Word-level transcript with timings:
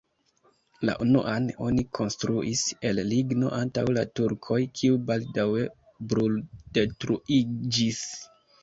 La 0.89 0.95
unuan 1.03 1.45
oni 1.65 1.83
konstruis 1.97 2.63
el 2.93 3.03
ligno 3.11 3.53
antaŭ 3.61 3.85
la 3.99 4.07
turkoj, 4.21 4.61
kiu 4.81 5.01
baldaŭe 5.13 5.71
bruldetruiĝis. 6.11 8.05